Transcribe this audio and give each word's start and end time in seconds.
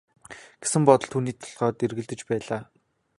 гэсэн 0.61 0.81
бодол 0.87 1.09
түүний 1.11 1.35
толгойд 1.41 1.83
эргэлдэж 1.85 2.19
байлаа. 2.29 2.61